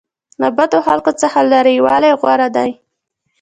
له 0.41 0.47
بدو 0.57 0.79
خلکو 0.87 1.11
څخه 1.21 1.39
لرې 1.51 1.75
والی 1.85 2.11
غوره 2.21 2.47
دی. 2.55 2.69